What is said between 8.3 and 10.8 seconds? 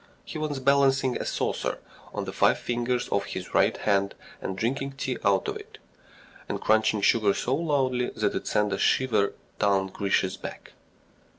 it sent a shiver down Grisha's back.